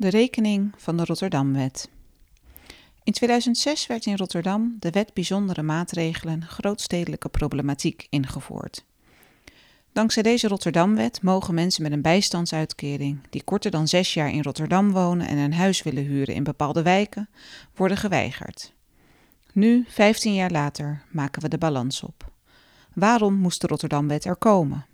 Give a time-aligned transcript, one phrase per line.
[0.00, 1.88] De rekening van de Rotterdamwet.
[3.02, 8.84] In 2006 werd in Rotterdam de Wet Bijzondere Maatregelen Grootstedelijke Problematiek ingevoerd.
[9.92, 14.92] Dankzij deze Rotterdamwet mogen mensen met een bijstandsuitkering die korter dan zes jaar in Rotterdam
[14.92, 17.28] wonen en een huis willen huren in bepaalde wijken,
[17.74, 18.72] worden geweigerd.
[19.52, 22.32] Nu, 15 jaar later, maken we de balans op.
[22.94, 24.86] Waarom moest de Rotterdamwet er komen?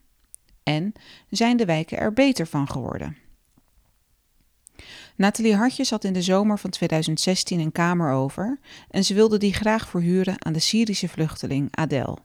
[0.62, 0.92] En
[1.30, 3.22] zijn de wijken er beter van geworden?
[5.16, 8.58] Nathalie Hartjes had in de zomer van 2016 een kamer over
[8.90, 12.18] en ze wilde die graag verhuren aan de Syrische vluchteling Adel.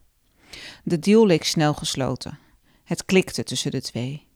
[0.84, 2.40] De deal leek snel gesloten.
[2.84, 4.28] Het klikte tussen de twee.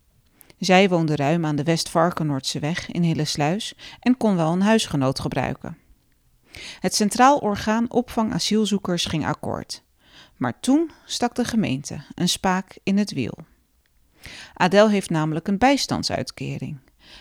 [0.60, 5.78] Zij woonde ruim aan de West-Varkenoordse weg in Hillesluis en kon wel een huisgenoot gebruiken.
[6.80, 9.84] Het Centraal Orgaan Opvang Asielzoekers ging akkoord.
[10.38, 13.38] Maar toen stak de gemeente een spaak in het wiel.
[14.54, 16.80] Adel heeft namelijk een bijstandsuitkering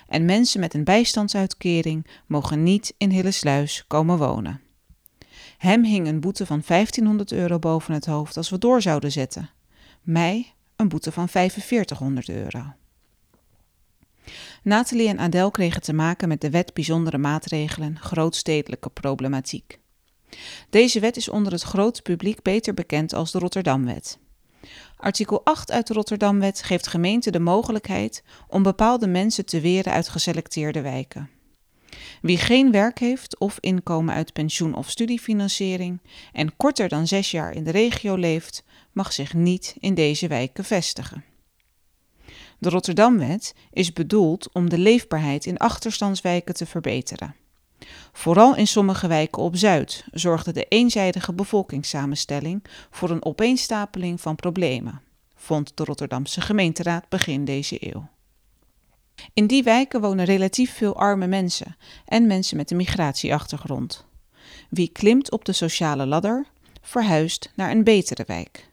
[0.08, 4.60] en mensen met een bijstandsuitkering mogen niet in Hillesluis komen wonen.
[5.58, 9.50] Hem hing een boete van 1500 euro boven het hoofd als we door zouden zetten.
[10.02, 12.74] Mij een boete van 4500 euro.
[14.62, 19.78] Nathalie en Adel kregen te maken met de wet bijzondere maatregelen grootstedelijke problematiek.
[20.70, 24.18] Deze wet is onder het grote publiek beter bekend als de Rotterdamwet.
[25.02, 30.08] Artikel 8 uit de Rotterdamwet geeft gemeenten de mogelijkheid om bepaalde mensen te weren uit
[30.08, 31.30] geselecteerde wijken.
[32.20, 36.00] Wie geen werk heeft of inkomen uit pensioen of studiefinanciering
[36.32, 40.64] en korter dan zes jaar in de regio leeft, mag zich niet in deze wijken
[40.64, 41.24] vestigen.
[42.58, 47.34] De Rotterdamwet is bedoeld om de leefbaarheid in achterstandswijken te verbeteren.
[48.12, 55.00] Vooral in sommige wijken op Zuid zorgde de eenzijdige bevolkingssamenstelling voor een opeenstapeling van problemen,
[55.34, 58.08] vond de Rotterdamse gemeenteraad begin deze eeuw.
[59.34, 64.04] In die wijken wonen relatief veel arme mensen en mensen met een migratieachtergrond.
[64.70, 66.46] Wie klimt op de sociale ladder,
[66.82, 68.70] verhuist naar een betere wijk.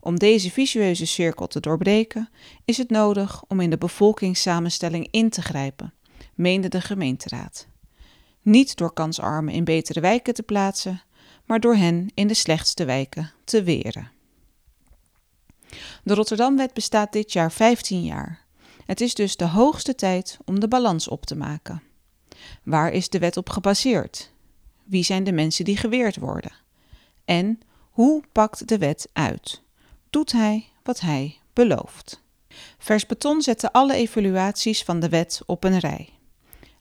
[0.00, 2.28] Om deze visueuze cirkel te doorbreken,
[2.64, 5.94] is het nodig om in de bevolkingssamenstelling in te grijpen,
[6.34, 7.66] meende de gemeenteraad.
[8.46, 11.02] Niet door kansarmen in betere wijken te plaatsen,
[11.44, 14.10] maar door hen in de slechtste wijken te weren.
[16.02, 18.44] De Rotterdamwet bestaat dit jaar 15 jaar.
[18.84, 21.82] Het is dus de hoogste tijd om de balans op te maken.
[22.62, 24.32] Waar is de wet op gebaseerd?
[24.84, 26.52] Wie zijn de mensen die geweerd worden?
[27.24, 29.62] En hoe pakt de wet uit?
[30.10, 32.22] Doet hij wat hij belooft?
[32.78, 36.15] Vers Beton zette alle evaluaties van de wet op een rij.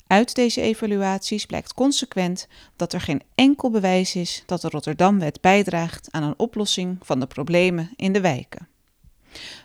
[0.08, 6.08] Uit deze evaluaties blijkt consequent dat er geen enkel bewijs is dat de Rotterdamwet bijdraagt
[6.12, 8.68] aan een oplossing van de problemen in de wijken.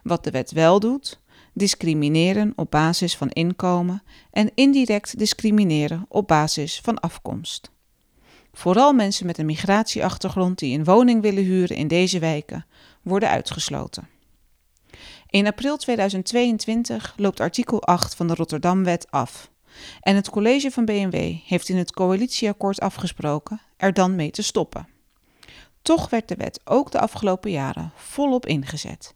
[0.02, 1.20] Wat de wet wel doet,
[1.52, 7.70] discrimineren op basis van inkomen en indirect discrimineren op basis van afkomst.
[8.52, 12.66] Vooral mensen met een migratieachtergrond die een woning willen huren in deze wijken
[13.02, 14.08] worden uitgesloten.
[15.26, 19.50] In april 2022 loopt artikel 8 van de Rotterdamwet af.
[20.00, 24.88] En het college van BMW heeft in het coalitieakkoord afgesproken er dan mee te stoppen.
[25.82, 29.14] Toch werd de wet ook de afgelopen jaren volop ingezet.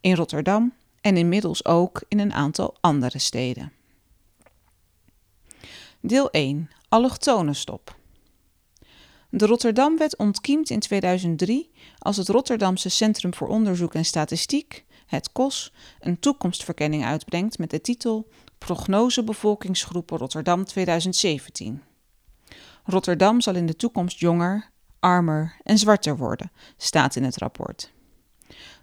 [0.00, 3.72] In Rotterdam en inmiddels ook in een aantal andere steden.
[6.00, 6.70] Deel 1.
[6.88, 7.96] Allochtonenstop.
[9.30, 15.72] De Rotterdamwet ontkiemt in 2003 als het Rotterdamse Centrum voor Onderzoek en Statistiek, het COS,
[16.00, 18.28] een toekomstverkenning uitbrengt met de titel
[18.64, 21.82] Prognose bevolkingsgroepen Rotterdam 2017.
[22.84, 24.70] Rotterdam zal in de toekomst jonger,
[25.00, 27.92] armer en zwarter worden, staat in het rapport.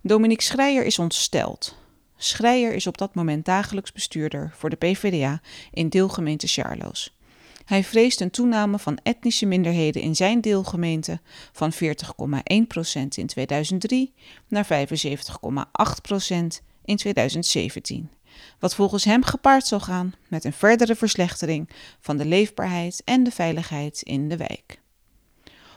[0.01, 1.75] Dominique Schreier is ontsteld.
[2.15, 7.17] Schreier is op dat moment dagelijks bestuurder voor de PvdA in deelgemeente Charloes.
[7.65, 11.19] Hij vreest een toename van etnische minderheden in zijn deelgemeente
[11.51, 11.79] van 40,1%
[13.15, 14.13] in 2003
[14.47, 14.71] naar 75,8%
[16.85, 18.09] in 2017
[18.59, 21.69] wat volgens hem gepaard zal gaan met een verdere verslechtering
[22.00, 24.79] van de leefbaarheid en de veiligheid in de wijk.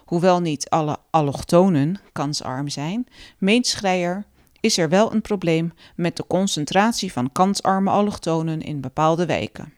[0.04, 3.06] Hoewel niet alle allochtonen kansarm zijn,
[3.38, 4.24] meent Schreier
[4.60, 9.72] is er wel een probleem met de concentratie van kansarme allochtonen in bepaalde wijken.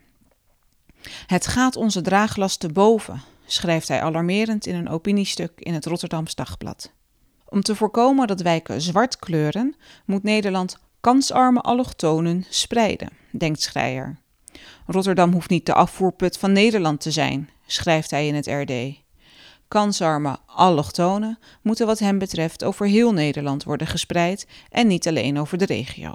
[1.27, 6.35] Het gaat onze draaglast te boven, schrijft hij alarmerend in een opiniestuk in het Rotterdams
[6.35, 6.91] Dagblad.
[7.49, 9.75] Om te voorkomen dat wijken zwart kleuren,
[10.05, 14.17] moet Nederland kansarme allochtonen spreiden, denkt Schreier.
[14.85, 19.05] Rotterdam hoeft niet de afvoerput van Nederland te zijn, schrijft hij in het RD.
[19.67, 25.57] Kansarme allochtonen moeten wat hem betreft over heel Nederland worden gespreid en niet alleen over
[25.57, 26.13] de regio.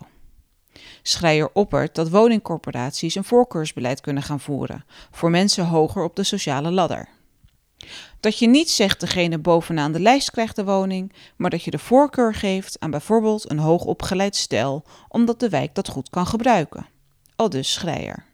[1.03, 6.71] Schreier oppert dat woningcorporaties een voorkeursbeleid kunnen gaan voeren voor mensen hoger op de sociale
[6.71, 7.09] ladder.
[8.23, 11.79] Dat je niet zegt degene bovenaan de lijst krijgt de woning, maar dat je de
[11.79, 16.87] voorkeur geeft aan bijvoorbeeld een hoogopgeleid stel, omdat de wijk dat goed kan gebruiken.
[17.37, 18.25] Al dus Schreier.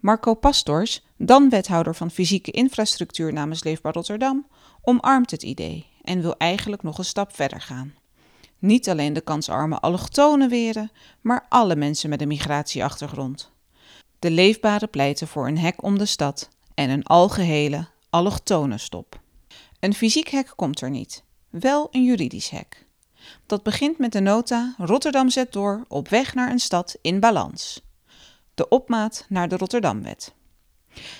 [0.00, 4.46] Marco Pastors, dan wethouder van fysieke infrastructuur namens Leefbaar Rotterdam,
[4.82, 7.94] omarmt het idee en wil eigenlijk nog een stap verder gaan.
[8.58, 10.90] Niet alleen de kansarme allochtonen weren,
[11.20, 13.50] maar alle mensen met een migratieachtergrond.
[14.18, 19.24] De leefbare pleiten voor een hek om de stad en een algehele allochtonenstop.
[19.80, 22.86] Een fysiek hek komt er niet, wel een juridisch hek.
[23.46, 27.80] Dat begint met de nota Rotterdam zet door op weg naar een stad in balans.
[28.54, 30.34] De opmaat naar de Rotterdamwet.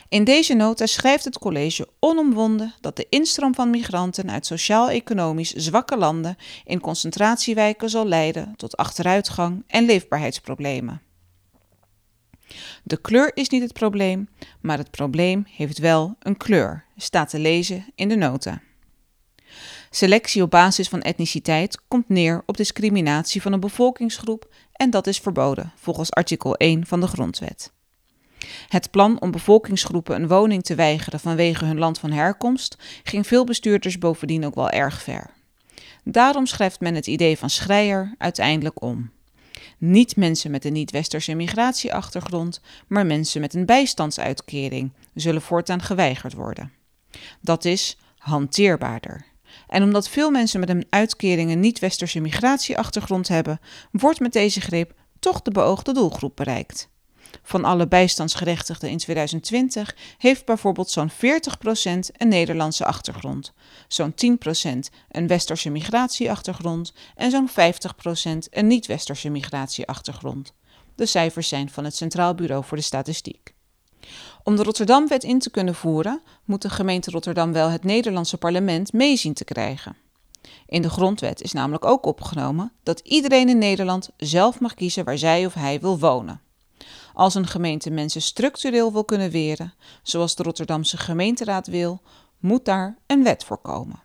[0.08, 5.97] In deze nota schrijft het college onomwonden dat de instroom van migranten uit sociaal-economisch zwakke
[5.97, 11.06] landen in concentratiewijken zal leiden tot achteruitgang en leefbaarheidsproblemen.
[12.82, 14.28] De kleur is niet het probleem,
[14.60, 18.60] maar het probleem heeft wel een kleur, staat te lezen in de nota.
[19.90, 25.19] Selectie op basis van etniciteit komt neer op discriminatie van een bevolkingsgroep en dat is
[25.19, 27.72] verboden volgens artikel 1 van de Grondwet.
[28.69, 33.44] Het plan om bevolkingsgroepen een woning te weigeren vanwege hun land van herkomst ging veel
[33.44, 35.31] bestuurders bovendien ook wel erg ver.
[36.04, 39.10] Daarom schrijft men het idee van Schreier uiteindelijk om.
[39.78, 46.73] Niet mensen met een niet-westerse migratieachtergrond, maar mensen met een bijstandsuitkering zullen voortaan geweigerd worden.
[47.40, 49.26] Dat is hanteerbaarder.
[49.69, 54.94] En omdat veel mensen met een uitkering een niet-westerse migratieachtergrond hebben, wordt met deze greep
[55.19, 56.88] toch de beoogde doelgroep bereikt.
[57.42, 61.14] Van alle bijstandsgerechtigden in 2020 heeft bijvoorbeeld zo'n 40%
[62.16, 63.52] een Nederlandse achtergrond,
[63.88, 64.78] zo'n 10%
[65.10, 67.52] een westerse migratieachtergrond en zo'n 50%
[68.50, 70.52] een niet-westerse migratieachtergrond.
[70.94, 73.54] De cijfers zijn van het Centraal Bureau voor de Statistiek.
[74.42, 78.92] Om de Rotterdamwet in te kunnen voeren, moet de gemeente Rotterdam wel het Nederlandse parlement
[78.92, 79.96] meezien te krijgen.
[80.66, 85.18] In de grondwet is namelijk ook opgenomen dat iedereen in Nederland zelf mag kiezen waar
[85.18, 86.40] zij of hij wil wonen.
[87.16, 92.00] Als een gemeente mensen structureel wil kunnen weren, zoals de Rotterdamse gemeenteraad wil,
[92.38, 94.02] moet daar een wet voor komen.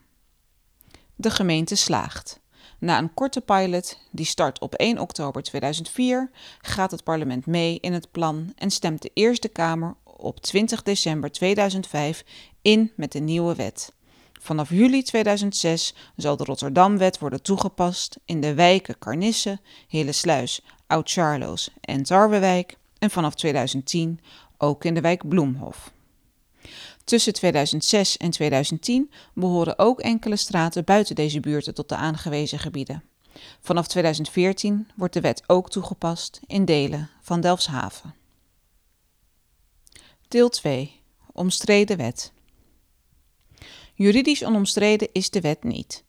[1.15, 2.39] De gemeente slaagt.
[2.79, 6.29] Na een korte pilot, die start op 1 oktober 2004,
[6.61, 11.31] gaat het parlement mee in het plan en stemt de Eerste Kamer op 20 december
[11.31, 12.23] 2005
[12.61, 13.93] in met de nieuwe wet.
[14.39, 22.03] Vanaf juli 2006 zal de Rotterdamwet worden toegepast in de wijken Carnisse, Hillesluis, Oud-Charloes en
[22.03, 24.19] Tarwewijk en vanaf 2010
[24.57, 25.91] ook in de wijk Bloemhof.
[27.03, 33.03] Tussen 2006 en 2010 behoren ook enkele straten buiten deze buurten tot de aangewezen gebieden.
[33.61, 38.15] Vanaf 2014 wordt de wet ook toegepast in delen van Delfshaven.
[40.27, 41.01] Deel 2.
[41.33, 42.31] Omstreden wet.
[43.93, 46.03] Juridisch onomstreden is de wet niet.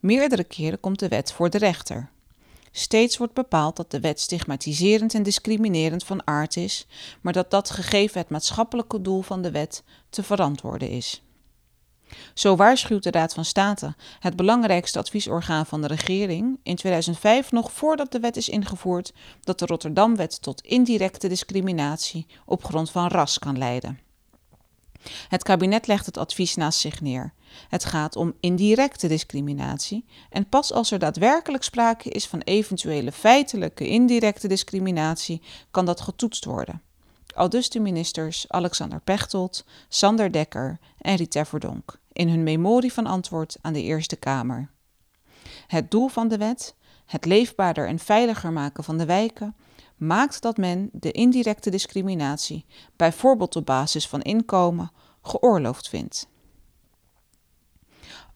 [0.00, 2.10] Meerdere keren komt de wet voor de rechter.
[2.72, 6.86] Steeds wordt bepaald dat de wet stigmatiserend en discriminerend van aard is,
[7.20, 11.22] maar dat dat gegeven het maatschappelijke doel van de wet te verantwoorden is.
[12.34, 17.72] Zo waarschuwt de Raad van State, het belangrijkste adviesorgaan van de regering, in 2005 nog
[17.72, 23.38] voordat de wet is ingevoerd dat de Rotterdamwet tot indirecte discriminatie op grond van ras
[23.38, 24.00] kan leiden.
[25.28, 27.32] Het kabinet legt het advies naast zich neer.
[27.68, 33.88] Het gaat om indirecte discriminatie en pas als er daadwerkelijk sprake is van eventuele feitelijke
[33.88, 36.82] indirecte discriminatie kan dat getoetst worden.
[37.34, 43.56] Aldus de ministers Alexander Pechtold, Sander Dekker en Rita Verdonk in hun memorie van antwoord
[43.60, 44.70] aan de Eerste Kamer.
[45.66, 46.74] Het doel van de wet,
[47.06, 49.56] het leefbaarder en veiliger maken van de wijken,
[49.96, 52.64] maakt dat men de indirecte discriminatie,
[52.96, 54.90] bijvoorbeeld op basis van inkomen,
[55.22, 56.28] geoorloofd vindt.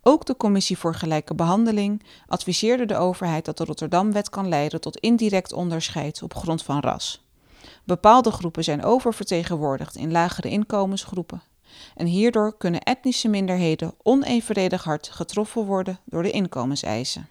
[0.04, 4.98] Ook de Commissie voor Gelijke Behandeling adviseerde de overheid dat de Rotterdamwet kan leiden tot
[4.98, 7.24] indirect onderscheid op grond van ras.
[7.84, 11.42] Bepaalde groepen zijn oververtegenwoordigd in lagere inkomensgroepen.
[11.94, 17.28] En hierdoor kunnen etnische minderheden onevenredig hard getroffen worden door de inkomenseisen.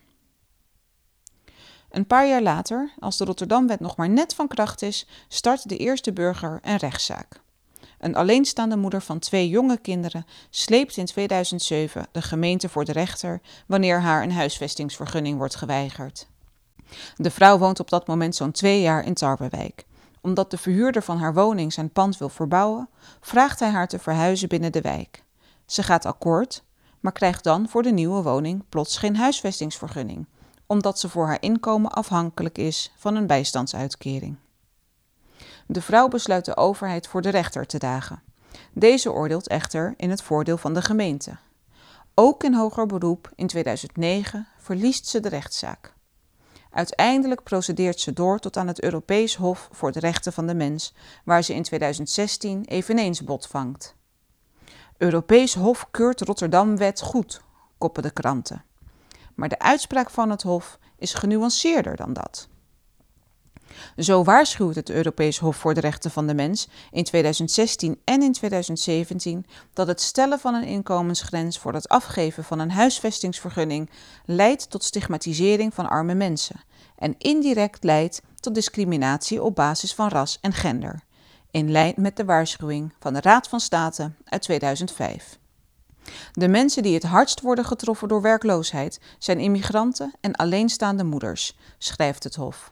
[1.90, 5.78] Een paar jaar later, als de Rotterdamwet nog maar net van kracht is, start de
[5.78, 7.41] eerste burger een rechtszaak.
[8.02, 13.42] Een alleenstaande moeder van twee jonge kinderen sleept in 2007 de gemeente voor de rechter
[13.68, 16.28] wanneer haar een huisvestingsvergunning wordt geweigerd.
[17.16, 19.86] De vrouw woont op dat moment zo'n twee jaar in Tarwewijk.
[20.22, 22.90] Omdat de verhuurder van haar woning zijn pand wil verbouwen,
[23.20, 25.24] vraagt hij haar te verhuizen binnen de wijk.
[25.66, 26.64] Ze gaat akkoord,
[27.00, 30.28] maar krijgt dan voor de nieuwe woning plots geen huisvestingsvergunning,
[30.66, 34.38] omdat ze voor haar inkomen afhankelijk is van een bijstandsuitkering.
[35.72, 38.22] De vrouw besluit de overheid voor de rechter te dagen.
[38.74, 41.38] Deze oordeelt echter in het voordeel van de gemeente.
[42.16, 45.94] Ook in hoger beroep in 2009 verliest ze de rechtszaak.
[46.72, 50.94] Uiteindelijk procedeert ze door tot aan het Europees Hof voor de Rechten van de Mens,
[51.26, 53.96] waar ze in 2016 eveneens bot vangt.
[54.98, 57.42] Europees Hof keurt Rotterdam-wet goed,
[57.78, 58.64] koppen de kranten.
[59.36, 62.50] Maar de uitspraak van het Hof is genuanceerder dan dat.
[63.98, 68.32] Zo waarschuwt het Europees Hof voor de Rechten van de Mens in 2016 en in
[68.32, 73.90] 2017 dat het stellen van een inkomensgrens voor het afgeven van een huisvestingsvergunning
[74.26, 76.62] leidt tot stigmatisering van arme mensen
[76.96, 81.04] en indirect leidt tot discriminatie op basis van ras en gender,
[81.52, 85.40] in lijn met de waarschuwing van de Raad van State uit 2005.
[86.32, 92.24] De mensen die het hardst worden getroffen door werkloosheid zijn immigranten en alleenstaande moeders, schrijft
[92.24, 92.72] het Hof.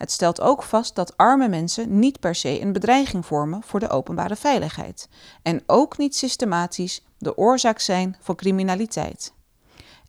[0.00, 3.88] Het stelt ook vast dat arme mensen niet per se een bedreiging vormen voor de
[3.88, 5.08] openbare veiligheid
[5.42, 9.32] en ook niet systematisch de oorzaak zijn van criminaliteit.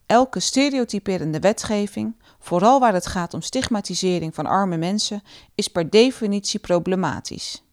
[0.06, 5.24] Elke stereotyperende wetgeving, vooral waar het gaat om stigmatisering van arme mensen,
[5.56, 7.64] is per definitie problematisch.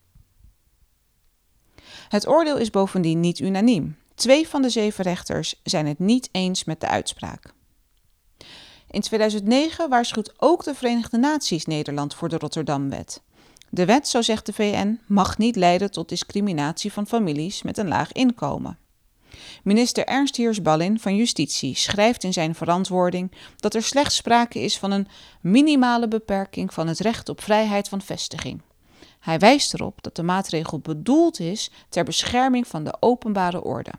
[2.09, 3.97] Het oordeel is bovendien niet unaniem.
[4.15, 7.57] Twee van de zeven rechters zijn het niet eens met de uitspraak.
[8.91, 13.23] In 2009 waarschuwt ook de Verenigde Naties Nederland voor de Rotterdamwet.
[13.71, 17.89] De wet, zo zegt de VN, mag niet leiden tot discriminatie van families met een
[17.89, 18.79] laag inkomen.
[19.63, 24.91] Minister Ernst Heers-Ballin van Justitie schrijft in zijn verantwoording dat er slechts sprake is van
[24.91, 25.09] een
[25.41, 28.63] minimale beperking van het recht op vrijheid van vestiging.
[29.21, 33.91] Hij wijst erop dat de maatregel bedoeld is ter bescherming van de openbare orde.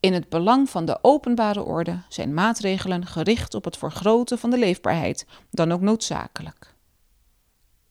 [0.00, 4.58] In het belang van de openbare orde zijn maatregelen gericht op het vergroten van de
[4.58, 6.74] leefbaarheid, dan ook noodzakelijk.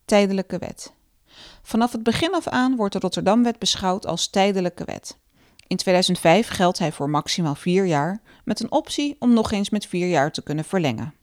[0.06, 0.94] Tijdelijke wet.
[1.62, 5.18] Vanaf het begin af aan wordt de Rotterdamwet beschouwd als tijdelijke wet.
[5.68, 9.86] In 2005 geldt hij voor maximaal vier jaar, met een optie om nog eens met
[9.86, 11.14] vier jaar te kunnen verlengen.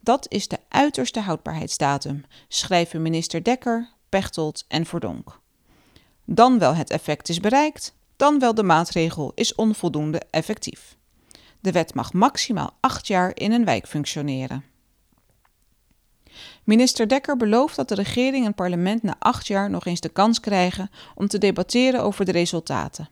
[0.00, 5.40] Dat is de uiterste houdbaarheidsdatum, schrijven minister Dekker, Pechtold en Verdonk.
[6.24, 10.96] Dan wel het effect is bereikt, dan wel de maatregel is onvoldoende effectief.
[11.60, 14.64] De wet mag maximaal acht jaar in een wijk functioneren.
[16.64, 20.40] Minister Dekker belooft dat de regering en parlement na acht jaar nog eens de kans
[20.40, 23.08] krijgen om te debatteren over de resultaten.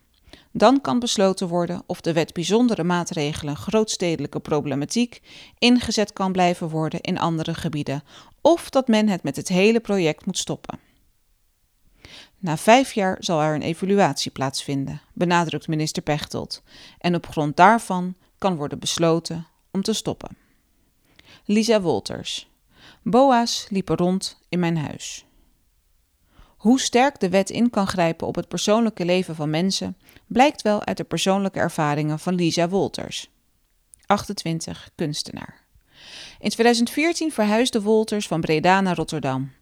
[0.52, 5.20] Dan kan besloten worden of de wet bijzondere maatregelen grootstedelijke problematiek
[5.58, 8.02] ingezet kan blijven worden in andere gebieden,
[8.40, 10.89] of dat men het met het hele project moet stoppen.
[12.40, 16.62] Na vijf jaar zal er een evaluatie plaatsvinden, benadrukt minister Pechtold,
[16.98, 20.36] en op grond daarvan kan worden besloten om te stoppen.
[21.44, 22.50] Lisa Wolters.
[23.02, 25.24] Boa's liepen rond in mijn huis.
[26.56, 30.84] Hoe sterk de wet in kan grijpen op het persoonlijke leven van mensen, blijkt wel
[30.84, 33.30] uit de persoonlijke ervaringen van Lisa Wolters.
[34.06, 35.64] 28, kunstenaar.
[36.38, 39.52] In 2014 verhuisde Wolters van Breda naar Rotterdam.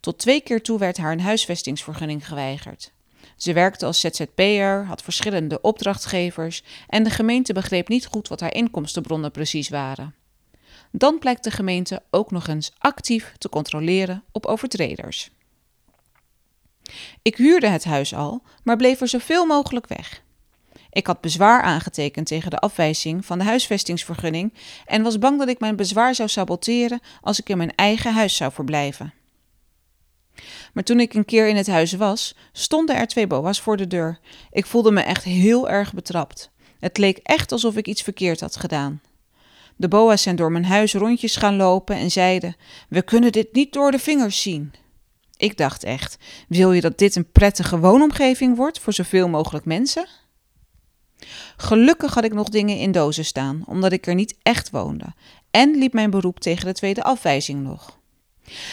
[0.00, 2.92] Tot twee keer toe werd haar een huisvestingsvergunning geweigerd.
[3.36, 8.54] Ze werkte als ZZP'er, had verschillende opdrachtgevers en de gemeente begreep niet goed wat haar
[8.54, 10.14] inkomstenbronnen precies waren.
[10.90, 15.30] Dan blijkt de gemeente ook nog eens actief te controleren op overtreders.
[17.22, 20.22] Ik huurde het huis al, maar bleef er zoveel mogelijk weg.
[20.90, 24.54] Ik had bezwaar aangetekend tegen de afwijzing van de huisvestingsvergunning
[24.86, 28.36] en was bang dat ik mijn bezwaar zou saboteren als ik in mijn eigen huis
[28.36, 29.12] zou verblijven.
[30.72, 33.86] Maar toen ik een keer in het huis was, stonden er twee boa's voor de
[33.86, 34.18] deur.
[34.50, 36.50] Ik voelde me echt heel erg betrapt.
[36.78, 39.00] Het leek echt alsof ik iets verkeerd had gedaan.
[39.76, 42.56] De boa's zijn door mijn huis rondjes gaan lopen en zeiden:
[42.88, 44.72] We kunnen dit niet door de vingers zien.
[45.36, 46.16] Ik dacht echt:
[46.48, 50.06] Wil je dat dit een prettige woonomgeving wordt voor zoveel mogelijk mensen?
[51.56, 55.14] Gelukkig had ik nog dingen in dozen staan, omdat ik er niet echt woonde,
[55.50, 57.97] en liep mijn beroep tegen de tweede afwijzing nog.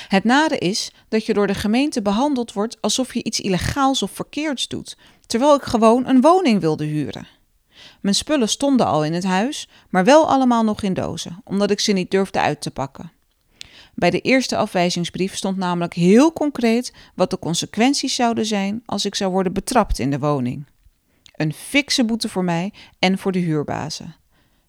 [0.07, 4.11] Het nare is dat je door de gemeente behandeld wordt alsof je iets illegaals of
[4.11, 7.27] verkeerds doet, terwijl ik gewoon een woning wilde huren.
[8.01, 11.79] Mijn spullen stonden al in het huis, maar wel allemaal nog in dozen, omdat ik
[11.79, 13.11] ze niet durfde uit te pakken.
[13.93, 19.15] Bij de eerste afwijzingsbrief stond namelijk heel concreet wat de consequenties zouden zijn als ik
[19.15, 20.65] zou worden betrapt in de woning.
[21.35, 24.15] Een fikse boete voor mij en voor de huurbazen.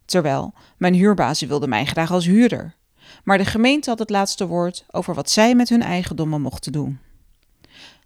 [0.04, 2.74] Terwijl mijn huurbazen wilden mij graag als huurder.
[3.26, 6.98] Maar de gemeente had het laatste woord over wat zij met hun eigendommen mochten doen.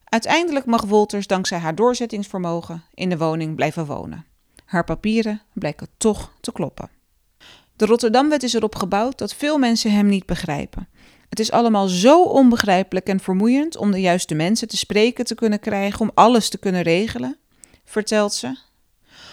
[0.04, 4.24] Uiteindelijk mag Wolters dankzij haar doorzettingsvermogen in de woning blijven wonen.
[4.64, 6.90] Haar papieren blijken toch te kloppen.
[7.76, 10.88] De Rotterdamwet is erop gebouwd dat veel mensen hem niet begrijpen.
[11.28, 15.60] Het is allemaal zo onbegrijpelijk en vermoeiend om de juiste mensen te spreken te kunnen
[15.60, 17.38] krijgen, om alles te kunnen regelen,
[17.84, 18.58] vertelt ze.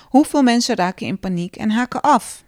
[0.09, 2.43] Hoeveel mensen raken in paniek en haken af?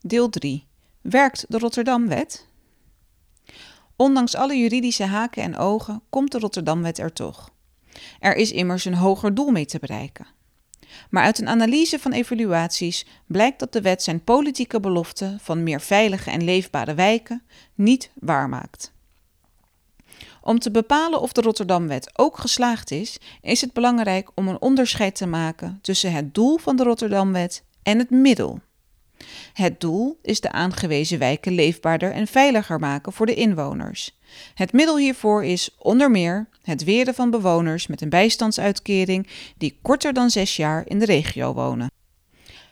[0.00, 0.70] Deel 3.
[1.02, 2.46] Werkt de Rotterdamwet?
[3.96, 7.50] Ondanks alle juridische haken en ogen komt de Rotterdamwet er toch.
[8.20, 10.26] Er is immers een hoger doel mee te bereiken.
[11.10, 15.80] Maar uit een analyse van evaluaties blijkt dat de wet zijn politieke belofte van meer
[15.80, 17.42] veilige en leefbare wijken
[17.74, 18.92] niet waarmaakt.
[20.40, 25.14] Om te bepalen of de Rotterdamwet ook geslaagd is, is het belangrijk om een onderscheid
[25.14, 28.60] te maken tussen het doel van de Rotterdamwet en het middel.
[29.52, 34.18] Het doel is de aangewezen wijken leefbaarder en veiliger maken voor de inwoners.
[34.54, 40.12] Het middel hiervoor is onder meer het weren van bewoners met een bijstandsuitkering die korter
[40.12, 41.90] dan zes jaar in de regio wonen.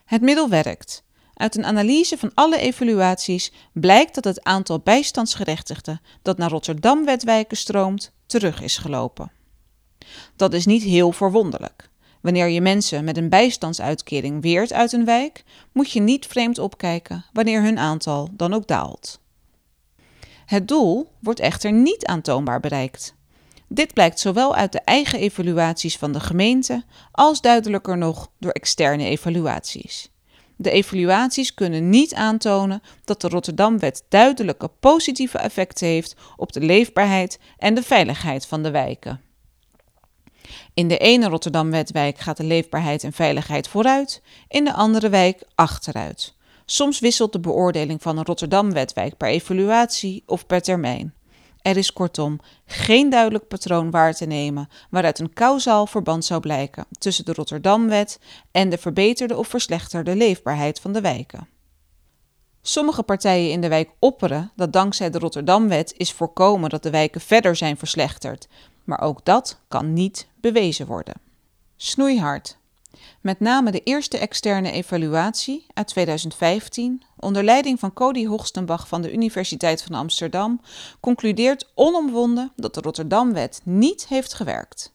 [0.04, 1.02] Het middel werkt.
[1.34, 8.12] Uit een analyse van alle evaluaties blijkt dat het aantal bijstandsgerechtigden dat naar Rotterdam-wetwijken stroomt
[8.26, 9.32] terug is gelopen.
[10.36, 11.89] Dat is niet heel verwonderlijk.
[12.20, 17.24] Wanneer je mensen met een bijstandsuitkering weert uit een wijk, moet je niet vreemd opkijken
[17.32, 19.20] wanneer hun aantal dan ook daalt.
[20.46, 23.14] Het doel wordt echter niet aantoonbaar bereikt.
[23.68, 29.04] Dit blijkt zowel uit de eigen evaluaties van de gemeente als duidelijker nog door externe
[29.04, 30.10] evaluaties.
[30.56, 37.38] De evaluaties kunnen niet aantonen dat de Rotterdamwet duidelijke positieve effecten heeft op de leefbaarheid
[37.58, 39.20] en de veiligheid van de wijken.
[40.74, 46.34] In de ene Rotterdam-wetwijk gaat de leefbaarheid en veiligheid vooruit, in de andere wijk achteruit.
[46.64, 51.14] Soms wisselt de beoordeling van een Rotterdam-wetwijk per evaluatie of per termijn.
[51.62, 56.86] Er is kortom geen duidelijk patroon waar te nemen waaruit een kausaal verband zou blijken
[56.98, 61.48] tussen de Rotterdamwet en de verbeterde of verslechterde leefbaarheid van de wijken.
[62.62, 67.20] Sommige partijen in de wijk opperen dat dankzij de Rotterdamwet is voorkomen dat de wijken
[67.20, 68.48] verder zijn verslechterd,
[68.90, 71.14] maar ook dat kan niet bewezen worden.
[71.76, 72.58] Snoeihard.
[73.20, 79.12] Met name de eerste externe evaluatie uit 2015, onder leiding van Cody Hoogstenbach van de
[79.12, 80.60] Universiteit van Amsterdam,
[81.00, 84.92] concludeert onomwonden dat de Rotterdamwet niet heeft gewerkt.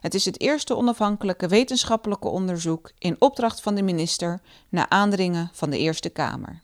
[0.00, 5.70] Het is het eerste onafhankelijke wetenschappelijke onderzoek in opdracht van de minister na aandringen van
[5.70, 6.62] de Eerste Kamer.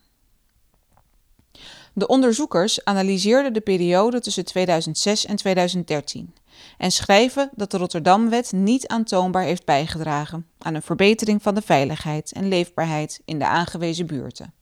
[1.98, 6.34] De onderzoekers analyseerden de periode tussen 2006 en 2013
[6.78, 12.32] en schrijven dat de Rotterdamwet niet aantoonbaar heeft bijgedragen aan een verbetering van de veiligheid
[12.32, 14.54] en leefbaarheid in de aangewezen buurten.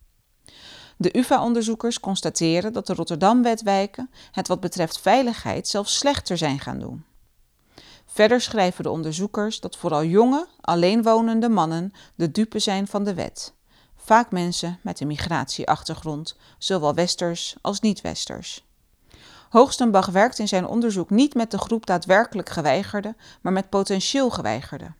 [0.97, 7.03] De UVA-onderzoekers constateren dat de Rotterdamwetwijken het wat betreft veiligheid zelfs slechter zijn gaan doen.
[8.05, 13.53] Verder schrijven de onderzoekers dat vooral jonge, alleenwonende mannen de dupe zijn van de wet
[14.05, 18.65] vaak mensen met een migratieachtergrond, zowel westers als niet-westers.
[19.49, 24.95] Hoogstenbach werkt in zijn onderzoek niet met de groep daadwerkelijk geweigerden, maar met potentieel geweigerden.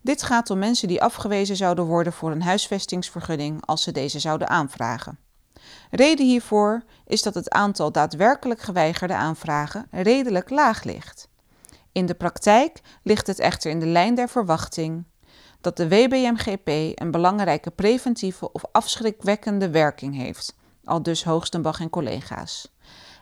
[0.00, 4.48] Dit gaat om mensen die afgewezen zouden worden voor een huisvestingsvergunning als ze deze zouden
[4.48, 5.18] aanvragen.
[5.90, 11.28] Reden hiervoor is dat het aantal daadwerkelijk geweigerde aanvragen redelijk laag ligt.
[11.92, 15.04] In de praktijk ligt het echter in de lijn der verwachting
[15.68, 16.68] dat de WBMGP
[17.00, 22.72] een belangrijke preventieve of afschrikwekkende werking heeft, al dus Hoogstenbach en collega's.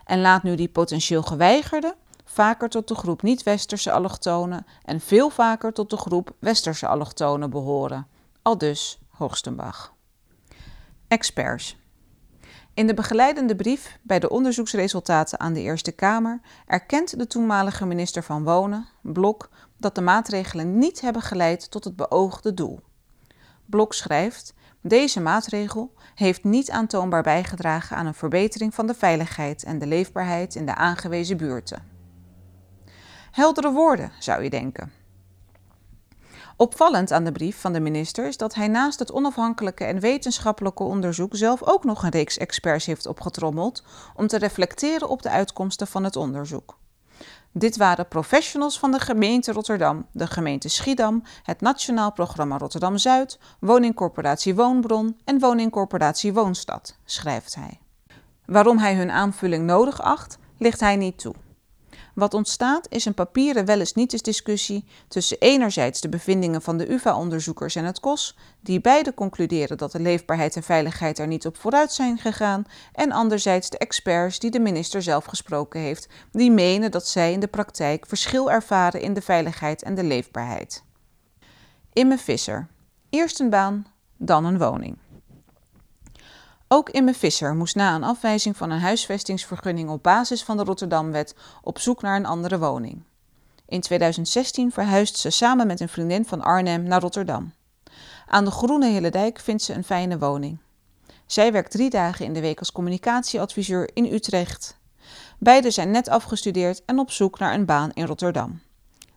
[0.05, 5.73] En laat nu die potentieel geweigerde vaker tot de groep niet-westerse allochtonen en veel vaker
[5.73, 8.07] tot de groep westerse allochtonen behoren,
[8.41, 9.93] al dus Hoogstenbach.
[11.07, 11.77] Experts.
[12.73, 18.23] In de begeleidende brief bij de onderzoeksresultaten aan de Eerste Kamer erkent de toenmalige minister
[18.23, 22.79] van Wonen, Blok, dat de maatregelen niet hebben geleid tot het beoogde doel.
[23.65, 29.79] Blok schrijft: Deze maatregel heeft niet aantoonbaar bijgedragen aan een verbetering van de veiligheid en
[29.79, 31.83] de leefbaarheid in de aangewezen buurten.
[33.31, 34.91] Heldere woorden, zou je denken.
[36.59, 40.83] Opvallend aan de brief van de minister is dat hij naast het onafhankelijke en wetenschappelijke
[40.83, 43.83] onderzoek zelf ook nog een reeks experts heeft opgetrommeld
[44.15, 46.77] om te reflecteren op de uitkomsten van het onderzoek.
[47.57, 53.39] Dit waren professionals van de gemeente Rotterdam, de gemeente Schiedam, het Nationaal Programma Rotterdam Zuid,
[53.59, 57.79] Woningcorporatie Woonbron en Woningcorporatie Woonstad, schrijft hij.
[58.45, 61.33] Waarom hij hun aanvulling nodig acht, ligt hij niet toe.
[62.17, 66.77] Wat ontstaat is een papieren wel eens niet eens discussie tussen enerzijds de bevindingen van
[66.77, 71.45] de UvA-onderzoekers en het KOS, die beide concluderen dat de leefbaarheid en veiligheid er niet
[71.45, 76.51] op vooruit zijn gegaan, en anderzijds de experts die de minister zelf gesproken heeft, die
[76.51, 80.83] menen dat zij in de praktijk verschil ervaren in de veiligheid en de leefbaarheid.
[81.93, 82.67] Imme Visser.
[83.09, 84.97] Eerst een baan, dan een woning.
[86.69, 91.35] Ook Imme Visser moest na een afwijzing van een huisvestingsvergunning op basis van de Rotterdamwet
[91.61, 93.03] op zoek naar een andere woning.
[93.65, 97.53] In 2016 verhuist ze samen met een vriendin van Arnhem naar Rotterdam.
[98.27, 100.57] Aan de Groene Hillendijk vindt ze een fijne woning.
[101.25, 104.77] Zij werkt drie dagen in de week als communicatieadviseur in Utrecht.
[105.39, 108.61] Beiden zijn net afgestudeerd en op zoek naar een baan in Rotterdam.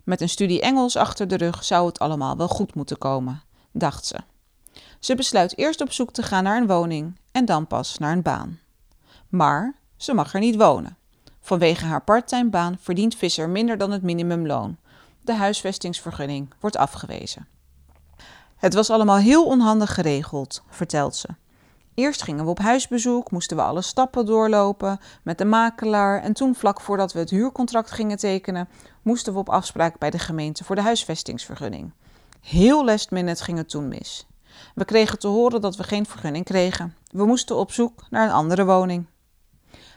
[0.05, 4.07] Met een studie Engels achter de rug zou het allemaal wel goed moeten komen, dacht
[4.07, 4.17] ze.
[5.01, 8.23] Ze besluit eerst op zoek te gaan naar een woning en dan pas naar een
[8.23, 8.59] baan.
[9.29, 10.97] Maar ze mag er niet wonen.
[11.41, 14.77] Vanwege haar parttime baan verdient Visser minder dan het minimumloon.
[15.21, 17.47] De huisvestingsvergunning wordt afgewezen.
[18.57, 21.29] Het was allemaal heel onhandig geregeld, vertelt ze.
[21.95, 26.55] Eerst gingen we op huisbezoek, moesten we alle stappen doorlopen met de makelaar en toen
[26.55, 28.69] vlak voordat we het huurcontract gingen tekenen,
[29.03, 31.93] moesten we op afspraak bij de gemeente voor de huisvestingsvergunning.
[32.41, 34.27] Heel last minute ging het toen mis.
[34.75, 36.97] We kregen te horen dat we geen vergunning kregen.
[37.11, 39.07] We moesten op zoek naar een andere woning.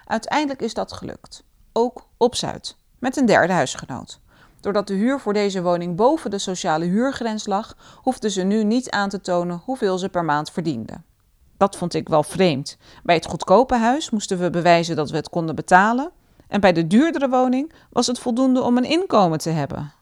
[0.05, 4.19] Uiteindelijk is dat gelukt, ook op Zuid, met een derde huisgenoot.
[4.59, 8.89] Doordat de huur voor deze woning boven de sociale huurgrens lag, hoefden ze nu niet
[8.89, 11.05] aan te tonen hoeveel ze per maand verdienden.
[11.57, 12.77] Dat vond ik wel vreemd.
[13.03, 16.11] Bij het goedkope huis moesten we bewijzen dat we het konden betalen,
[16.47, 19.93] en bij de duurdere woning was het voldoende om een inkomen te hebben.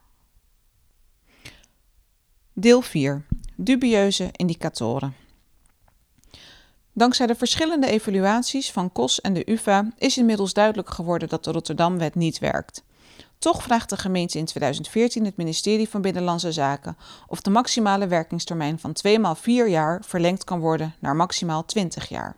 [2.54, 3.26] Deel 4.
[3.64, 5.16] Dubieuze indicatoren.
[6.94, 11.52] Dankzij de verschillende evaluaties van COS en de UVA is inmiddels duidelijk geworden dat de
[11.52, 12.84] Rotterdamwet niet werkt.
[13.40, 16.98] Toch vraagt de gemeente in 2014 het ministerie van Binnenlandse Zaken
[17.28, 22.10] of de maximale werkingstermijn van 2 maal 4 jaar verlengd kan worden naar maximaal 20
[22.10, 22.38] jaar.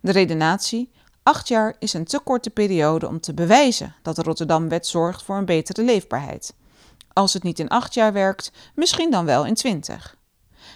[0.00, 0.90] De redenatie:
[1.22, 5.36] 8 jaar is een te korte periode om te bewijzen dat de Rotterdamwet zorgt voor
[5.36, 6.54] een betere leefbaarheid.
[7.12, 10.20] Als het niet in 8 jaar werkt, misschien dan wel in 20.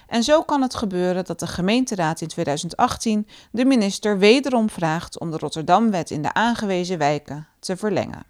[0.07, 5.31] En zo kan het gebeuren dat de gemeenteraad in 2018 de minister wederom vraagt om
[5.31, 8.25] de Rotterdamwet in de aangewezen wijken te verlengen.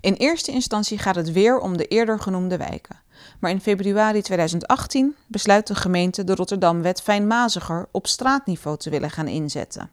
[0.00, 3.02] In eerste instantie gaat het weer om de eerder genoemde wijken.
[3.40, 9.28] Maar in februari 2018 besluit de gemeente de Rotterdamwet fijnmaziger op straatniveau te willen gaan
[9.28, 9.90] inzetten.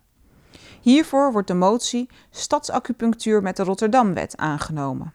[0.82, 5.14] Hiervoor wordt de motie Stadsacupunctuur met de Rotterdamwet aangenomen.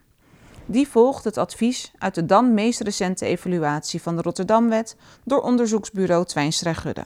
[0.69, 6.25] Die volgt het advies uit de dan meest recente evaluatie van de Rotterdamwet door onderzoeksbureau
[6.25, 7.05] Twijnstra Gudde.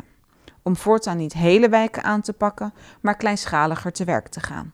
[0.62, 4.72] Om voortaan niet hele wijken aan te pakken, maar kleinschaliger te werk te gaan.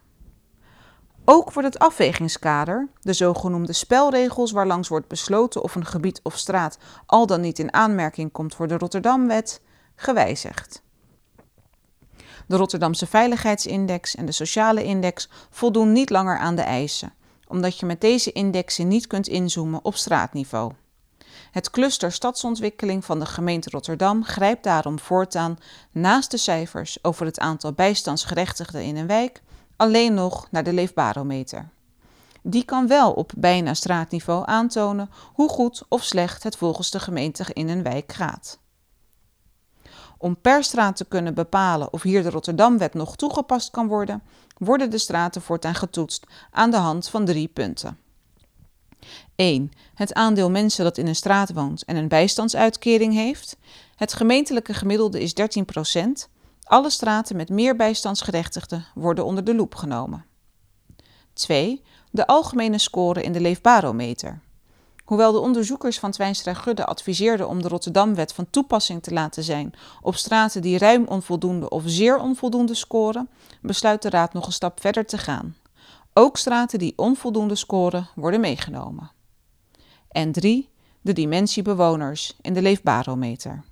[1.24, 6.78] Ook wordt het afwegingskader, de zogenoemde spelregels waarlangs wordt besloten of een gebied of straat
[7.06, 9.60] al dan niet in aanmerking komt voor de Rotterdamwet,
[9.96, 10.82] gewijzigd.
[12.46, 17.15] De Rotterdamse Veiligheidsindex en de Sociale Index voldoen niet langer aan de eisen
[17.48, 20.72] omdat je met deze indexen niet kunt inzoomen op straatniveau.
[21.50, 25.58] Het cluster stadsontwikkeling van de gemeente Rotterdam grijpt daarom voortaan
[25.92, 29.42] naast de cijfers over het aantal bijstandsgerechtigden in een wijk
[29.76, 31.68] alleen nog naar de leefbarometer.
[32.42, 37.44] Die kan wel op bijna straatniveau aantonen hoe goed of slecht het volgens de gemeente
[37.52, 38.58] in een wijk gaat.
[40.26, 44.22] Om per straat te kunnen bepalen of hier de Rotterdamwet nog toegepast kan worden,
[44.58, 47.98] worden de straten voortaan getoetst aan de hand van drie punten.
[49.36, 49.70] 1.
[49.94, 53.56] Het aandeel mensen dat in een straat woont en een bijstandsuitkering heeft.
[53.96, 56.30] Het gemeentelijke gemiddelde is 13%
[56.62, 60.24] Alle straten met meer bijstandsgerechtigden worden onder de loep genomen.
[61.32, 61.82] 2.
[62.10, 64.40] De algemene score in de leefbarometer.
[65.06, 69.72] Hoewel de onderzoekers van Twijnstra Gudde adviseerden om de Rotterdamwet van toepassing te laten zijn
[70.02, 73.28] op straten die ruim onvoldoende of zeer onvoldoende scoren,
[73.60, 75.56] besluit de Raad nog een stap verder te gaan.
[76.12, 79.10] Ook straten die onvoldoende scoren worden meegenomen.
[80.08, 80.68] En 3.
[81.00, 83.64] De dimensie bewoners in de leefbarometer.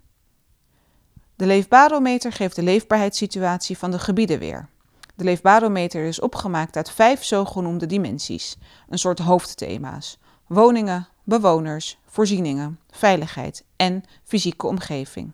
[1.37, 4.69] De leefbarometer geeft de leefbaarheidssituatie van de gebieden weer.
[5.15, 8.57] De leefbarometer is opgemaakt uit vijf zogenoemde dimensies,
[8.89, 15.33] een soort hoofdthema's: woningen, bewoners, voorzieningen, veiligheid en fysieke omgeving.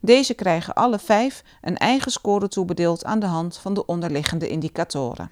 [0.00, 5.30] Deze krijgen alle vijf een eigen score toebedeeld aan de hand van de onderliggende indicatoren.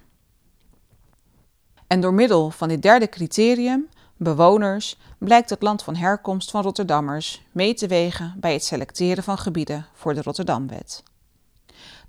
[1.87, 7.43] En door middel van dit derde criterium, bewoners, blijkt het land van herkomst van Rotterdammers
[7.53, 11.03] mee te wegen bij het selecteren van gebieden voor de Rotterdamwet.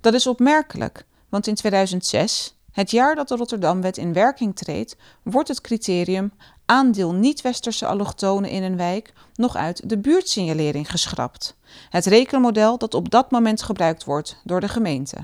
[0.00, 5.48] Dat is opmerkelijk, want in 2006, het jaar dat de Rotterdamwet in werking treedt, wordt
[5.48, 6.32] het criterium
[6.66, 11.56] aandeel niet-westerse allochtonen in een wijk nog uit de buurtsignalering geschrapt.
[11.90, 15.16] Het rekenmodel dat op dat moment gebruikt wordt door de gemeente.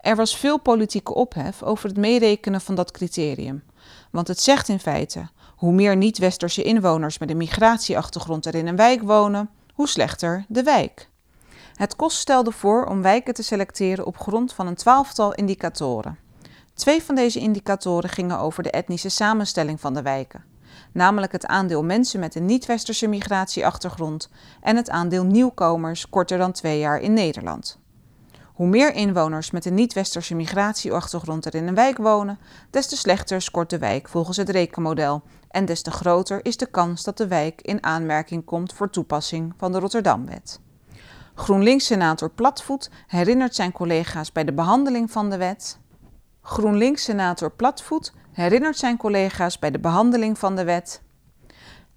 [0.00, 3.62] Er was veel politieke ophef over het meerekenen van dat criterium.
[4.10, 8.76] Want het zegt in feite: hoe meer niet-westerse inwoners met een migratieachtergrond er in een
[8.76, 11.08] wijk wonen, hoe slechter de wijk.
[11.74, 16.18] Het KOS stelde voor om wijken te selecteren op grond van een twaalftal indicatoren.
[16.80, 20.44] Twee van deze indicatoren gingen over de etnische samenstelling van de wijken,
[20.92, 26.78] namelijk het aandeel mensen met een niet-westerse migratieachtergrond en het aandeel nieuwkomers korter dan twee
[26.78, 27.78] jaar in Nederland.
[28.54, 32.38] Hoe meer inwoners met een niet-westerse migratieachtergrond er in een wijk wonen,
[32.70, 36.66] des te slechter scoort de wijk volgens het rekenmodel en des te groter is de
[36.66, 40.60] kans dat de wijk in aanmerking komt voor toepassing van de Rotterdamwet.
[41.34, 45.78] GroenLinks-senator Platvoet herinnert zijn collega's bij de behandeling van de wet.
[46.42, 51.02] GroenLinks-senator Platvoet herinnert zijn collega's bij de behandeling van de wet.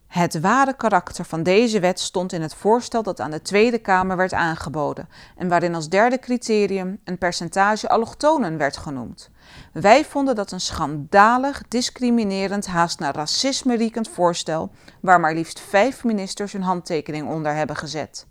[0.08, 4.18] Het ware karakter van deze wet stond in het voorstel dat aan de Tweede Kamer
[4.18, 9.30] werd aangeboden en waarin als derde criterium een percentage allochtonen werd genoemd.
[9.72, 16.04] Wij vonden dat een schandalig, discriminerend, haast naar racisme riekend voorstel, waar maar liefst vijf
[16.04, 18.28] ministers hun handtekening onder hebben gezet.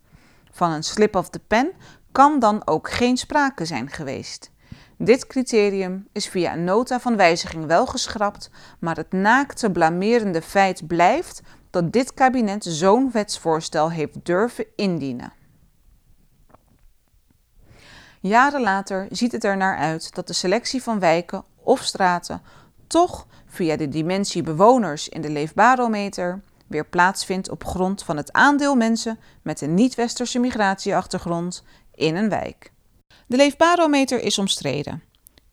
[0.50, 1.70] Van een slip of the pen
[2.12, 4.50] kan dan ook geen sprake zijn geweest.
[5.04, 10.86] Dit criterium is via een nota van wijziging wel geschrapt, maar het naakte blamerende feit
[10.86, 15.32] blijft dat dit kabinet zo'n wetsvoorstel heeft durven indienen.
[18.20, 22.42] Jaren later ziet het er naar uit dat de selectie van wijken of straten
[22.86, 28.74] toch via de dimensie bewoners in de leefbarometer weer plaatsvindt op grond van het aandeel
[28.74, 32.71] mensen met een niet-westerse migratieachtergrond in een wijk.
[33.32, 35.02] De leefbarometer is omstreden.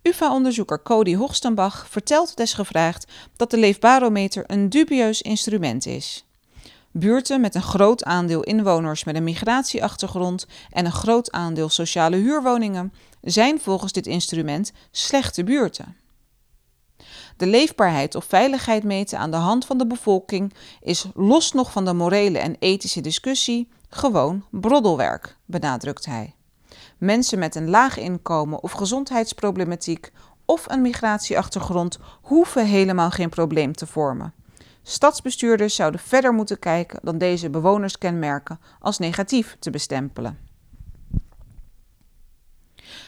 [0.02, 6.26] UvA-onderzoeker Cody Hoogstenbach vertelt desgevraagd dat de leefbarometer een dubieus instrument is.
[6.92, 12.94] Buurten met een groot aandeel inwoners met een migratieachtergrond en een groot aandeel sociale huurwoningen
[13.22, 15.98] zijn volgens dit instrument slechte buurten.
[17.38, 21.86] De leefbaarheid of veiligheid meten aan de hand van de bevolking is los nog van
[21.86, 26.34] de morele en ethische discussie gewoon broddelwerk, benadrukt hij.
[27.00, 30.12] Mensen met een laag inkomen of gezondheidsproblematiek
[30.46, 34.34] of een migratieachtergrond hoeven helemaal geen probleem te vormen.
[34.84, 40.38] Stadsbestuurders zouden verder moeten kijken dan deze bewonerskenmerken als negatief te bestempelen.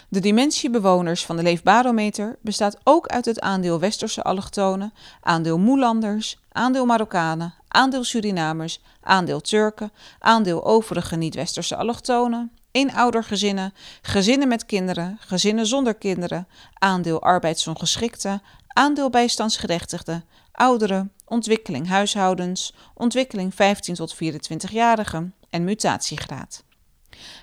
[0.09, 6.39] De dimensie bewoners van de Leefbarometer bestaat ook uit het aandeel Westerse allochtonen, aandeel Moelanders,
[6.51, 15.65] aandeel Marokkanen, aandeel Surinamers, aandeel Turken, aandeel overige niet-Westerse allochtonen, eenoudergezinnen, gezinnen met kinderen, gezinnen
[15.65, 26.63] zonder kinderen, aandeel arbeidsongeschikten, aandeel bijstandsgerechtigden, ouderen, ontwikkeling huishoudens, ontwikkeling 15 tot 24-jarigen en mutatiegraad.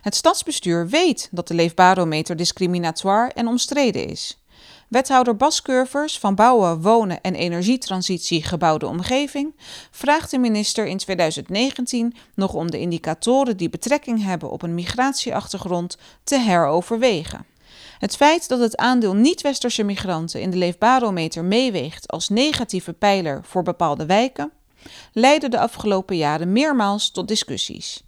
[0.03, 4.38] Het stadsbestuur weet dat de leefbarometer discriminatoire en omstreden is.
[4.88, 9.55] Wethouder Bas Curvers van Bouwen, Wonen en Energietransitie Gebouwde Omgeving
[9.90, 15.98] vraagt de minister in 2019 nog om de indicatoren die betrekking hebben op een migratieachtergrond
[16.24, 17.46] te heroverwegen.
[17.98, 23.62] Het feit dat het aandeel niet-westerse migranten in de leefbarometer meeweegt als negatieve pijler voor
[23.62, 24.53] bepaalde wijken,
[25.12, 28.03] leidde de afgelopen jaren meermaals tot discussies.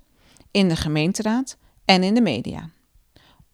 [0.50, 2.70] In de gemeenteraad en in de media.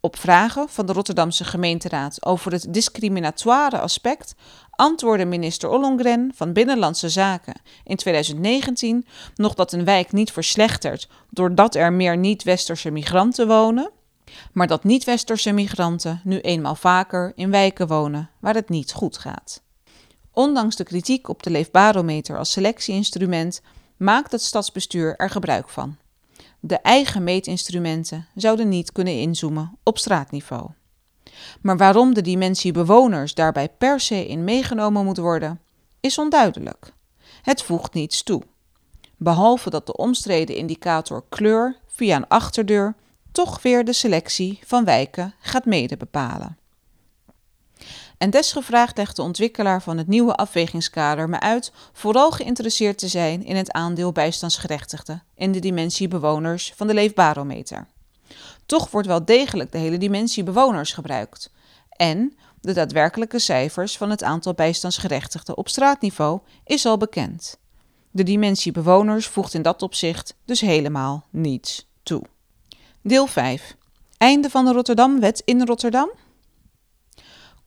[0.01, 4.35] Op vragen van de Rotterdamse gemeenteraad over het discriminatoire aspect
[4.71, 11.75] antwoordde minister Ollongren van Binnenlandse Zaken in 2019 nog dat een wijk niet verslechtert doordat
[11.75, 13.91] er meer niet-westerse migranten wonen,
[14.53, 19.63] maar dat niet-westerse migranten nu eenmaal vaker in wijken wonen waar het niet goed gaat.
[20.33, 23.61] Ondanks de kritiek op de leefbarometer als selectieinstrument
[23.97, 25.97] maakt het stadsbestuur er gebruik van.
[26.67, 30.71] De eigen meetinstrumenten zouden niet kunnen inzoomen op straatniveau.
[31.61, 35.61] Maar waarom de dimensie bewoners daarbij per se in meegenomen moet worden,
[36.01, 36.93] is onduidelijk.
[37.43, 38.43] Het voegt niets toe.
[39.17, 42.95] Behalve dat de omstreden indicator kleur via een achterdeur
[43.33, 46.59] toch weer de selectie van wijken gaat mede bepalen.
[48.19, 53.45] En desgevraagd legt de ontwikkelaar van het nieuwe afwegingskader me uit vooral geïnteresseerd te zijn
[53.45, 57.87] in het aandeel bijstandsgerechtigden in de dimensie bewoners van de leefbarometer.
[58.67, 61.51] Toch wordt wel degelijk de hele dimensie bewoners gebruikt.
[61.89, 67.59] En de daadwerkelijke cijfers van het aantal bijstandsgerechtigden op straatniveau is al bekend.
[68.11, 72.23] De dimensie bewoners voegt in dat opzicht dus helemaal niets toe.
[73.03, 73.77] Deel 5.
[74.19, 76.11] Einde van de Rotterdamwet in Rotterdam?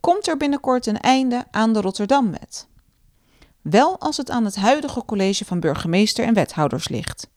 [0.00, 2.68] Komt er binnenkort een einde aan de Rotterdamwet.
[3.60, 7.28] Wel als het aan het huidige college van burgemeester en wethouders ligt.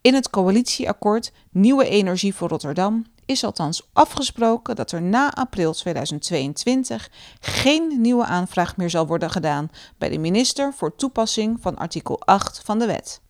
[0.00, 7.10] In het coalitieakkoord Nieuwe Energie voor Rotterdam is althans afgesproken dat er na april 2022
[7.40, 12.60] geen nieuwe aanvraag meer zal worden gedaan bij de minister voor toepassing van artikel 8
[12.64, 13.20] van de wet.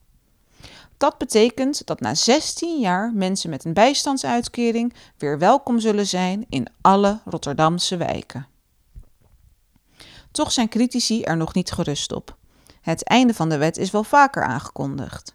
[0.97, 6.67] Dat betekent dat na 16 jaar mensen met een bijstandsuitkering weer welkom zullen zijn in
[6.81, 8.47] alle Rotterdamse wijken.
[10.33, 12.37] Toch zijn critici er nog niet gerust op.
[12.81, 15.35] Het einde van de wet is wel vaker aangekondigd.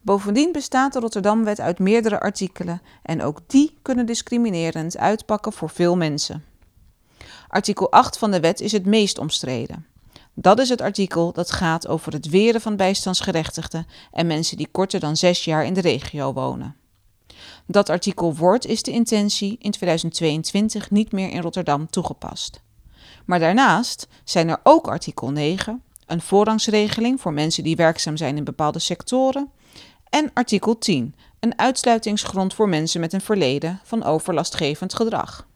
[0.00, 5.96] Bovendien bestaat de Rotterdamwet uit meerdere artikelen en ook die kunnen discriminerend uitpakken voor veel
[5.96, 6.44] mensen.
[7.48, 9.86] Artikel 8 van de wet is het meest omstreden.
[10.34, 15.00] Dat is het artikel dat gaat over het weren van bijstandsgerechtigden en mensen die korter
[15.00, 16.76] dan zes jaar in de regio wonen.
[17.66, 22.63] Dat artikel wordt, is de intentie, in 2022 niet meer in Rotterdam toegepast.
[23.24, 28.44] Maar daarnaast zijn er ook artikel 9, een voorrangsregeling voor mensen die werkzaam zijn in
[28.44, 29.50] bepaalde sectoren,
[30.10, 35.46] en artikel 10, een uitsluitingsgrond voor mensen met een verleden van overlastgevend gedrag.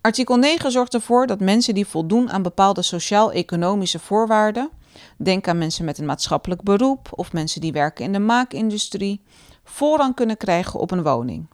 [0.00, 4.70] Artikel 9 zorgt ervoor dat mensen die voldoen aan bepaalde sociaal-economische voorwaarden,
[5.16, 9.22] denk aan mensen met een maatschappelijk beroep of mensen die werken in de maakindustrie,
[9.64, 11.46] voorrang kunnen krijgen op een woning.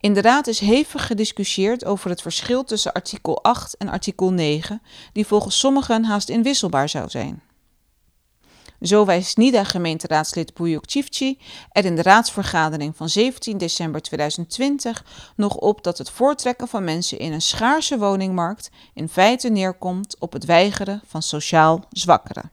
[0.00, 4.82] In de Raad is hevig gediscussieerd over het verschil tussen artikel 8 en artikel 9,
[5.12, 7.42] die volgens sommigen haast inwisselbaar zou zijn.
[8.82, 11.38] Zo wijst NIDA-gemeenteraadslid Buyuk Chifchi
[11.70, 15.04] er in de raadsvergadering van 17 december 2020
[15.36, 20.32] nog op dat het voortrekken van mensen in een schaarse woningmarkt in feite neerkomt op
[20.32, 22.50] het weigeren van sociaal zwakkeren.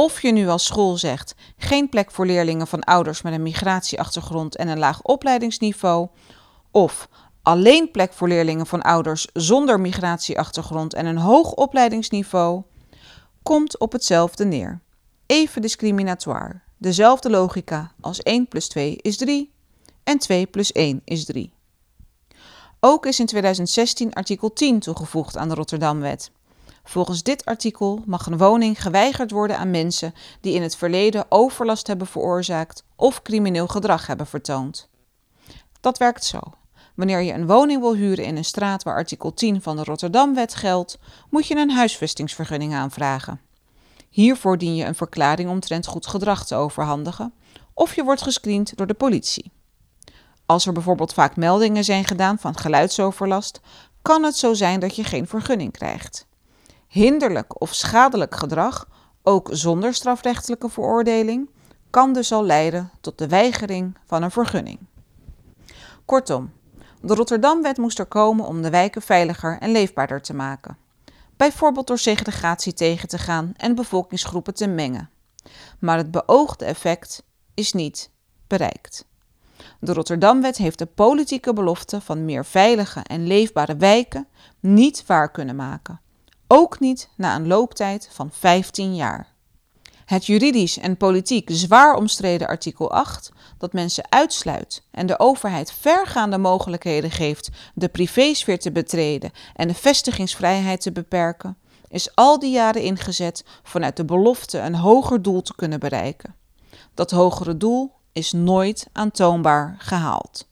[0.00, 4.56] Of je nu als school zegt geen plek voor leerlingen van ouders met een migratieachtergrond
[4.56, 6.08] en een laag opleidingsniveau,
[6.70, 7.08] of
[7.42, 12.62] alleen plek voor leerlingen van ouders zonder migratieachtergrond en een hoog opleidingsniveau,
[13.42, 14.80] komt op hetzelfde neer.
[15.26, 16.60] Even discriminatoire.
[16.76, 19.52] Dezelfde logica als 1 plus 2 is 3
[20.04, 21.52] en 2 plus 1 is 3.
[22.80, 26.30] Ook is in 2016 artikel 10 toegevoegd aan de Rotterdamwet.
[26.84, 31.86] Volgens dit artikel mag een woning geweigerd worden aan mensen die in het verleden overlast
[31.86, 34.88] hebben veroorzaakt of crimineel gedrag hebben vertoond.
[35.80, 36.38] Dat werkt zo.
[36.94, 40.54] Wanneer je een woning wil huren in een straat waar artikel 10 van de Rotterdamwet
[40.54, 40.98] geldt,
[41.30, 43.40] moet je een huisvestingsvergunning aanvragen.
[44.08, 47.32] Hiervoor dien je een verklaring omtrent goed gedrag te overhandigen
[47.74, 49.52] of je wordt gescreend door de politie.
[50.46, 53.60] Als er bijvoorbeeld vaak meldingen zijn gedaan van geluidsoverlast,
[54.02, 56.26] kan het zo zijn dat je geen vergunning krijgt.
[56.90, 58.88] Hinderlijk of schadelijk gedrag,
[59.22, 61.50] ook zonder strafrechtelijke veroordeling,
[61.90, 64.78] kan dus al leiden tot de weigering van een vergunning.
[66.04, 66.52] Kortom,
[67.00, 70.76] de Rotterdamwet moest er komen om de wijken veiliger en leefbaarder te maken.
[71.36, 75.10] Bijvoorbeeld door segregatie tegen te gaan en bevolkingsgroepen te mengen.
[75.78, 77.22] Maar het beoogde effect
[77.54, 78.10] is niet
[78.46, 79.04] bereikt.
[79.80, 84.28] De Rotterdamwet heeft de politieke belofte van meer veilige en leefbare wijken
[84.60, 86.00] niet waar kunnen maken.
[86.52, 89.26] Ook niet na een looptijd van 15 jaar.
[90.04, 96.38] Het juridisch en politiek zwaar omstreden artikel 8, dat mensen uitsluit en de overheid vergaande
[96.38, 101.56] mogelijkheden geeft de privésfeer te betreden en de vestigingsvrijheid te beperken,
[101.88, 106.34] is al die jaren ingezet vanuit de belofte een hoger doel te kunnen bereiken.
[106.94, 110.48] Dat hogere doel is nooit aantoonbaar gehaald.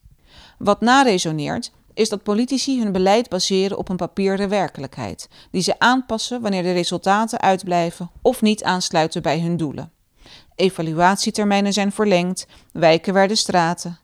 [0.59, 6.41] Wat naresoneert is dat politici hun beleid baseren op een papieren werkelijkheid, die ze aanpassen
[6.41, 9.93] wanneer de resultaten uitblijven of niet aansluiten bij hun doelen.
[10.55, 13.99] Evaluatietermijnen zijn verlengd, wijken werden straten.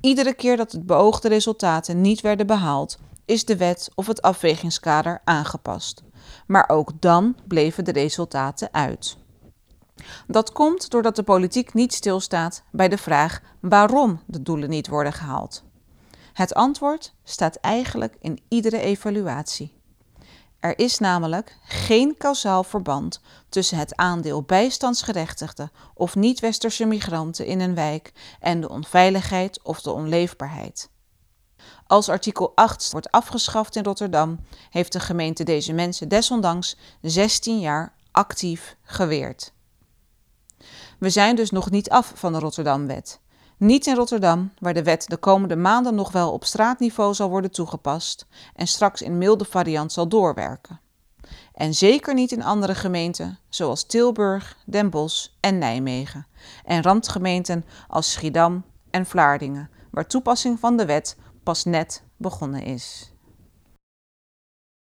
[0.00, 5.20] Iedere keer dat het beoogde resultaten niet werden behaald, is de wet of het afwegingskader
[5.24, 6.02] aangepast.
[6.46, 9.16] Maar ook dan bleven de resultaten uit.
[10.26, 15.12] Dat komt doordat de politiek niet stilstaat bij de vraag waarom de doelen niet worden
[15.12, 15.68] gehaald.
[16.32, 19.78] Het antwoord staat eigenlijk in iedere evaluatie.
[20.60, 27.74] Er is namelijk geen kausaal verband tussen het aandeel bijstandsgerechtigden of niet-westerse migranten in een
[27.74, 30.90] wijk en de onveiligheid of de onleefbaarheid.
[31.86, 34.40] Als artikel 8 wordt afgeschaft in Rotterdam,
[34.70, 39.52] heeft de gemeente deze mensen desondanks 16 jaar actief geweerd.
[40.98, 43.20] We zijn dus nog niet af van de Rotterdamwet.
[43.60, 47.50] Niet in Rotterdam, waar de wet de komende maanden nog wel op straatniveau zal worden
[47.50, 50.80] toegepast en straks in milde variant zal doorwerken.
[51.54, 56.26] En zeker niet in andere gemeenten zoals Tilburg, Den Bosch en Nijmegen.
[56.64, 63.12] En randgemeenten als Schiedam en Vlaardingen, waar toepassing van de wet pas net begonnen is.